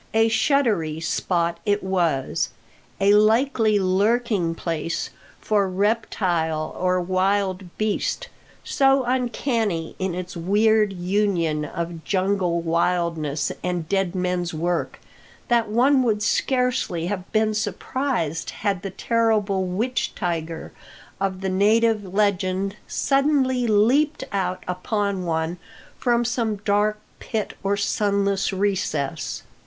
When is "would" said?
16.01-16.23